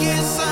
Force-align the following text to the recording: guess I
guess 0.00 0.38
I 0.38 0.49